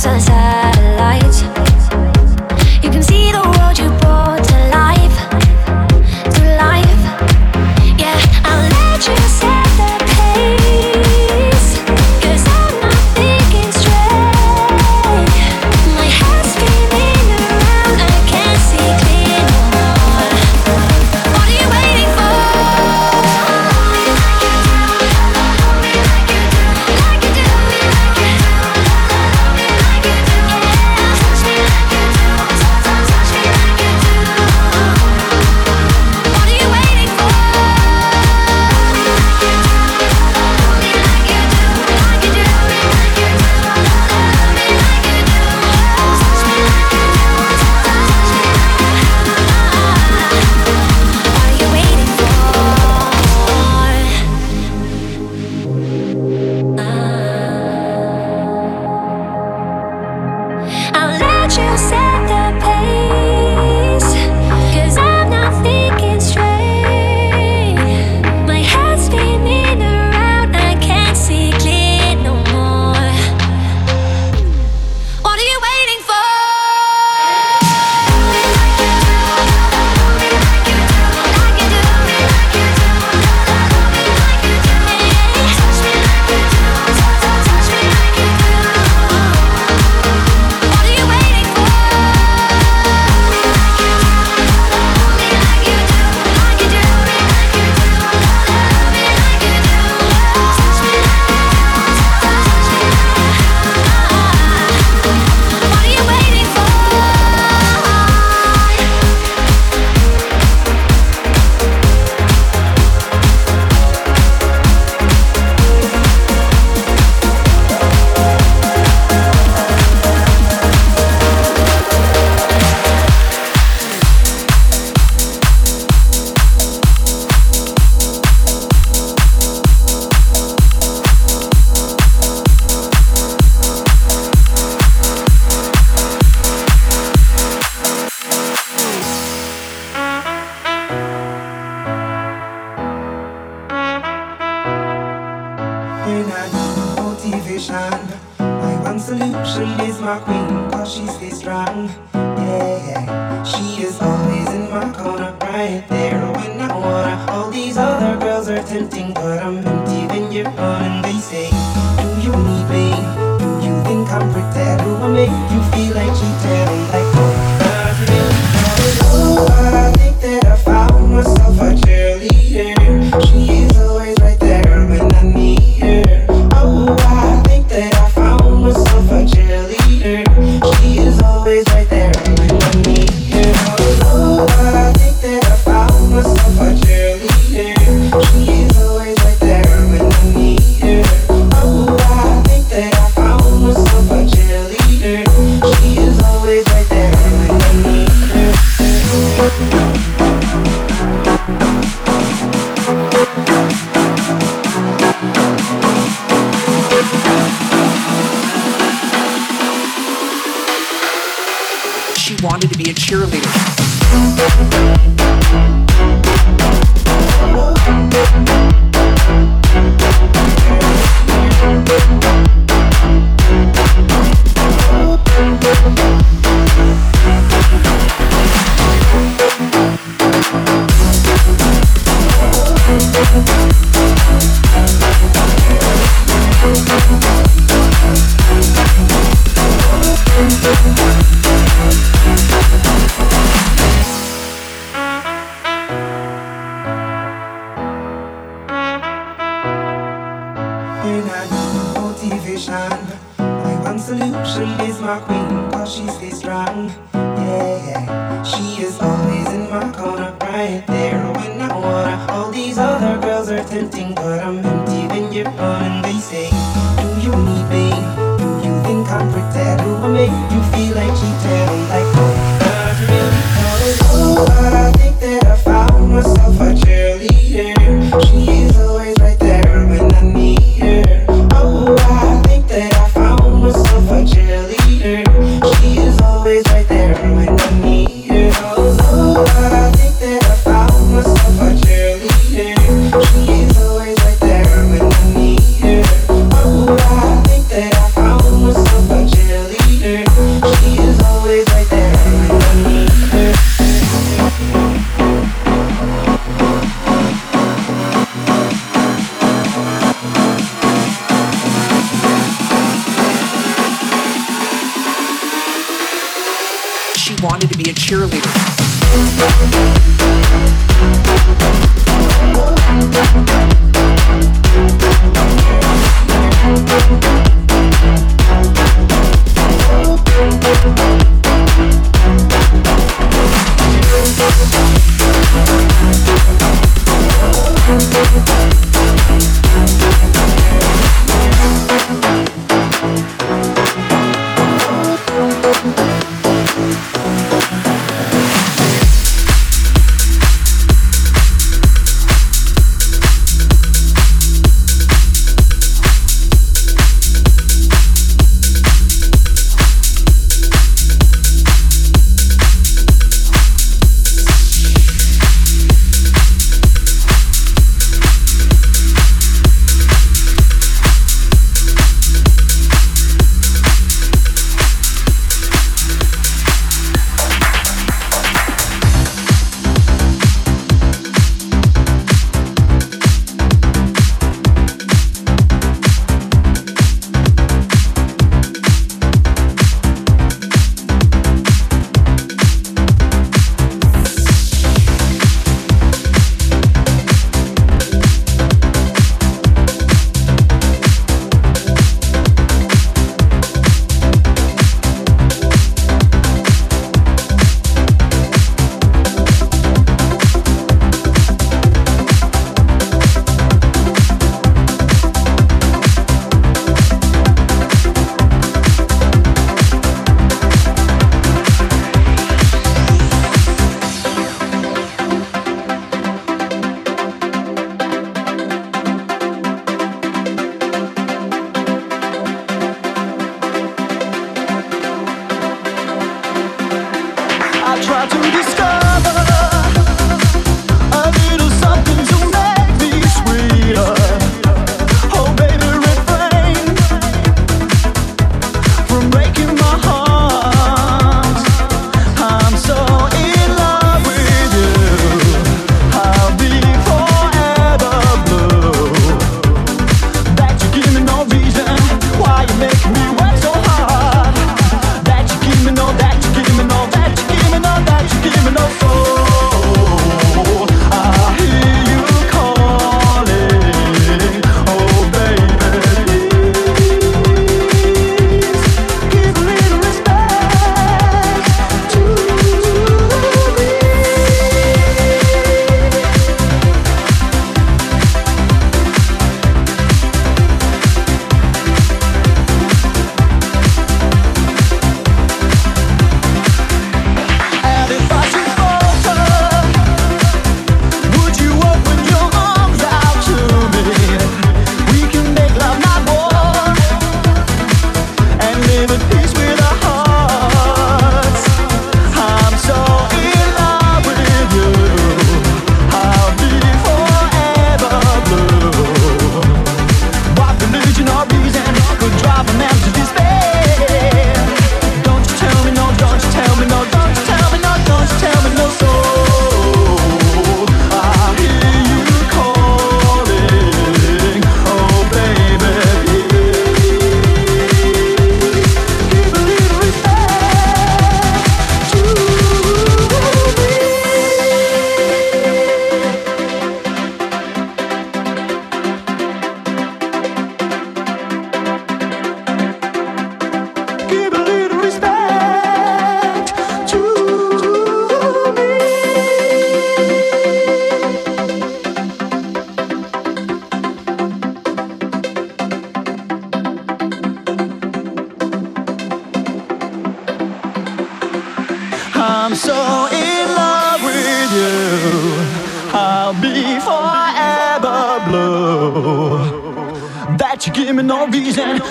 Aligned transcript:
sunshine 0.00 0.69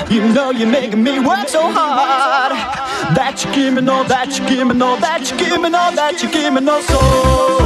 You 0.10 0.28
know 0.34 0.50
you're 0.50 0.68
making 0.68 1.04
me 1.04 1.20
work 1.20 1.48
so 1.48 1.62
hard. 1.72 2.54
That 3.16 3.46
you 3.46 3.54
give 3.54 3.76
me 3.76 3.82
no, 3.82 4.04
that 4.06 4.40
you 4.40 4.48
give 4.48 4.68
me 4.68 4.74
no, 4.74 5.00
that 5.00 5.30
you 5.30 5.38
give 5.38 5.62
me 5.62 5.70
no, 5.70 5.92
that 5.94 6.24
you 6.24 6.32
give 6.32 6.52
me 6.52 6.62
no 6.62 6.82
soul. 6.82 7.59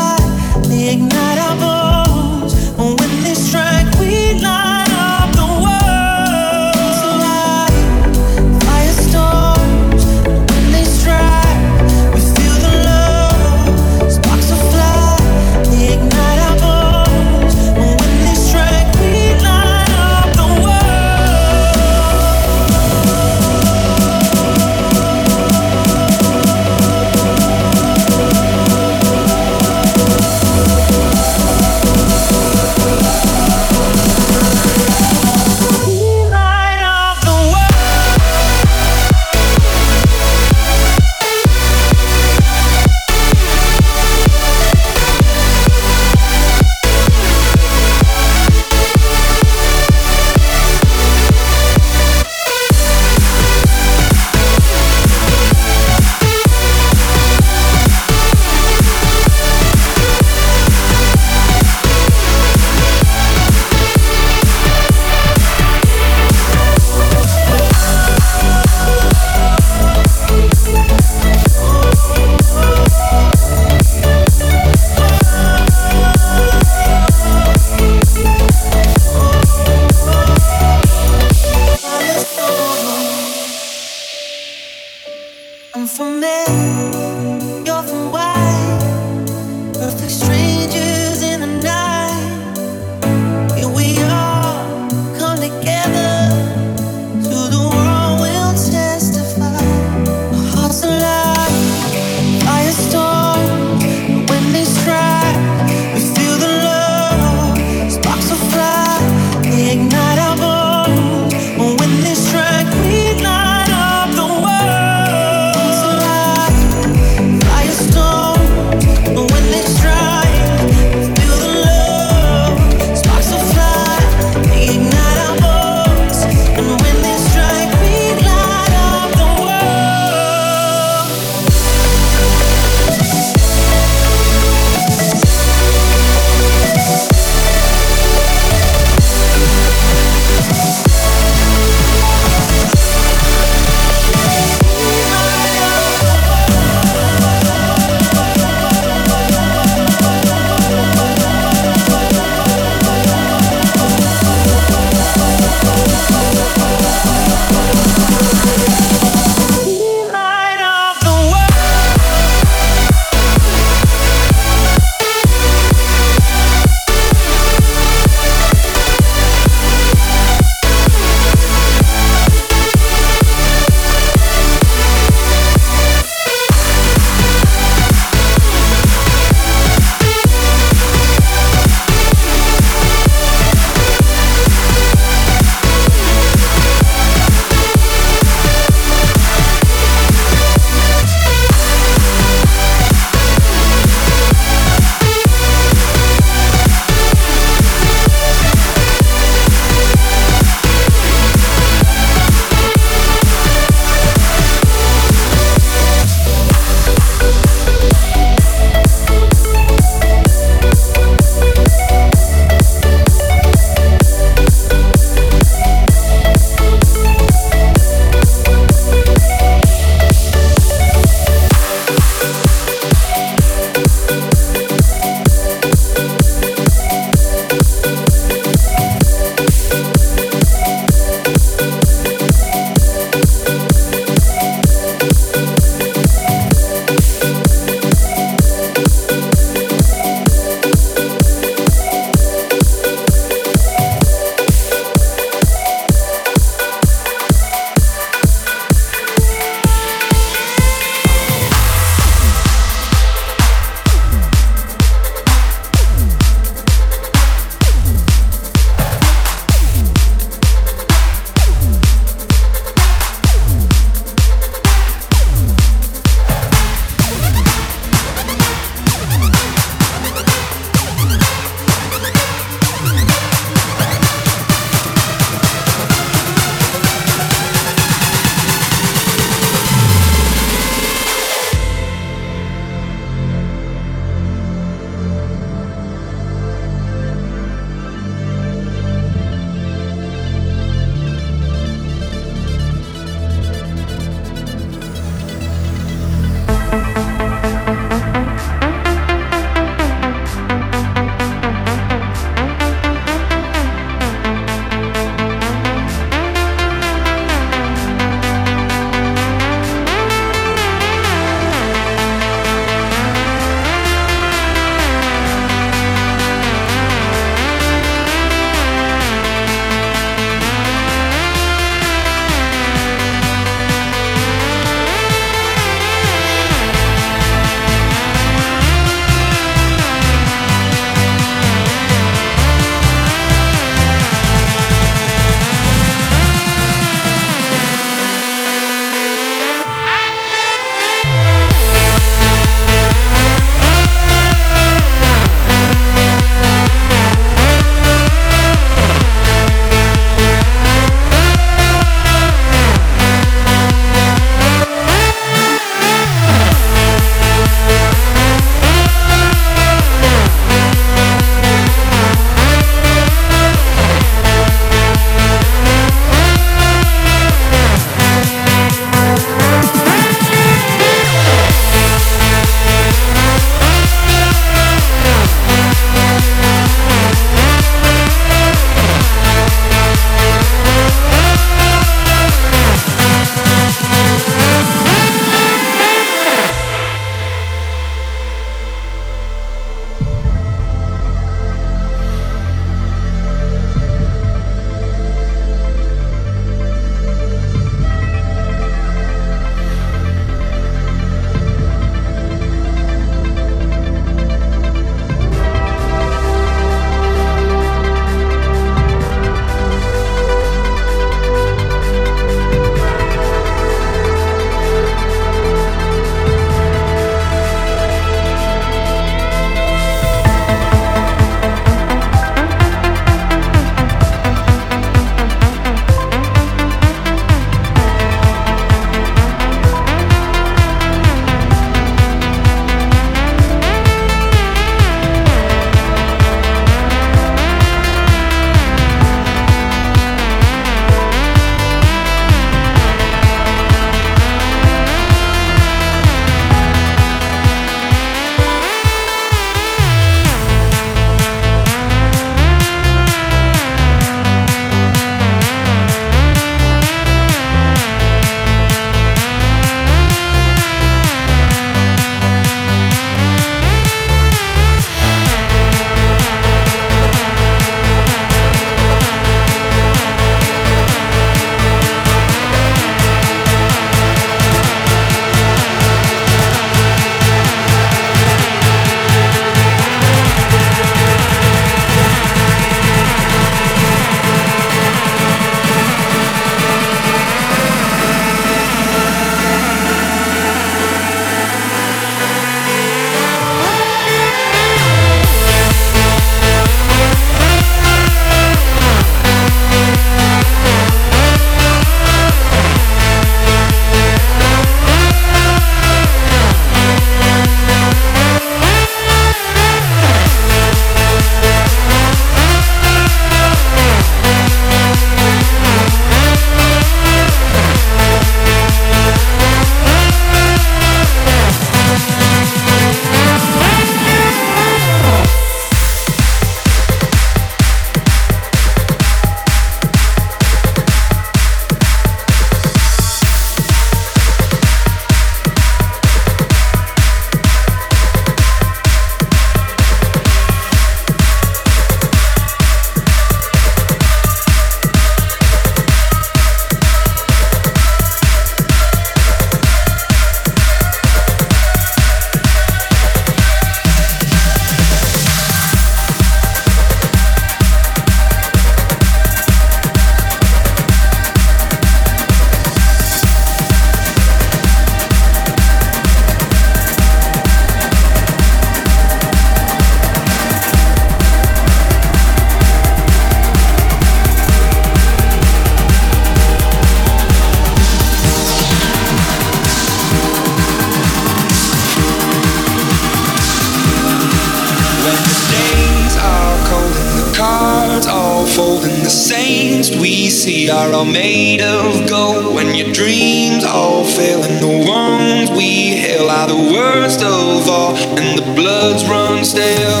Are 590.80 590.94
all 590.94 591.04
made 591.04 591.60
of 591.60 592.08
gold. 592.08 592.54
When 592.54 592.74
your 592.74 592.90
dreams 592.92 593.64
all 593.64 594.04
fail, 594.04 594.42
and 594.42 594.58
the 594.64 594.90
ones 594.90 595.50
we 595.50 596.00
hail 596.00 596.30
are 596.30 596.48
the 596.48 596.62
worst 596.74 597.20
of 597.22 597.68
all, 597.68 597.94
and 598.18 598.38
the 598.38 598.46
bloods 598.54 599.04
run 599.04 599.44
stale. 599.44 600.00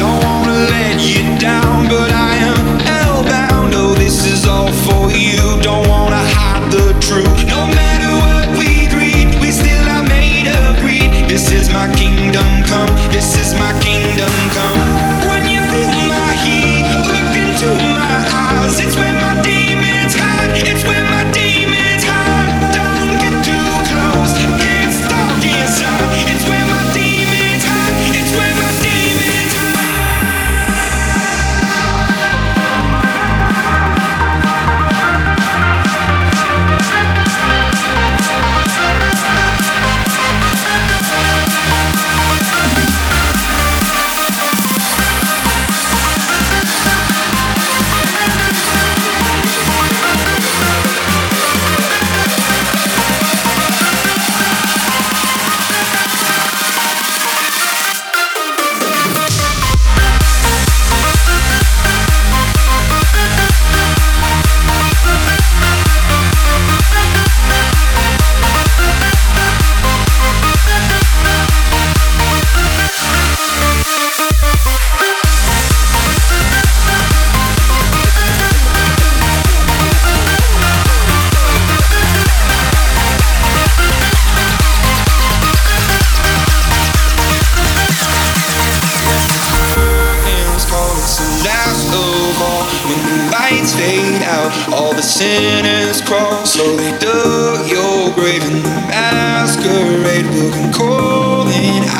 Don't 0.00 0.22
wanna 0.24 0.58
let 0.76 1.00
you 1.00 1.22
down, 1.38 1.88
but 1.88 2.10
I 2.12 2.32
am 2.50 2.64
hellbound. 2.88 3.72
Oh, 3.74 3.94
this 3.94 4.24
is 4.24 4.46
all 4.46 4.72
for 4.86 5.10
you. 5.10 5.60
Don't 5.60 5.86
wanna 5.86 6.24
hide 6.36 6.66
the 6.72 6.88
truth. 7.06 7.44
No 7.46 7.66
matter 7.80 8.10
what 8.24 8.46
we 8.58 8.88
greet, 8.94 9.28
we 9.42 9.50
still 9.50 9.86
are 9.96 10.06
made 10.18 10.48
of 10.48 10.80
greed. 10.80 11.10
This 11.28 11.52
is 11.52 11.68
my 11.68 11.92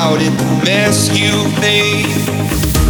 calling 0.04 0.26
out 0.26 0.32
at 0.32 0.38
the 0.38 0.64
mess 0.66 1.08
you 1.18 1.32
made. 1.60 2.04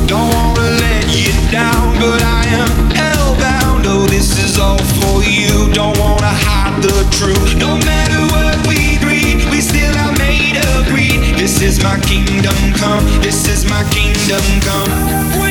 Don't 0.08 0.32
wanna 0.34 0.68
let 0.82 1.06
you 1.14 1.32
down, 1.50 1.94
but 2.00 2.20
I 2.22 2.42
am 2.60 2.70
hellbound. 2.90 3.84
Oh, 3.86 4.06
this 4.08 4.36
is 4.44 4.58
all 4.58 4.82
for 4.98 5.22
you. 5.22 5.72
Don't 5.72 5.96
wanna 5.98 6.34
hide 6.46 6.82
the 6.82 6.98
truth. 7.18 7.56
No 7.56 7.76
matter 7.90 8.20
what 8.34 8.56
we 8.66 8.98
greet, 8.98 9.38
we 9.50 9.60
still 9.60 9.94
are 10.04 10.14
made 10.18 10.56
of 10.56 10.86
greed. 10.90 11.20
This 11.38 11.62
is 11.62 11.82
my 11.82 11.98
kingdom 12.00 12.58
come. 12.74 13.04
This 13.22 13.46
is 13.48 13.64
my 13.70 13.84
kingdom 13.94 14.44
come. 14.66 15.43